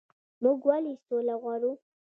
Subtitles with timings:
[0.43, 1.71] موږ ولې سوله غواړو؟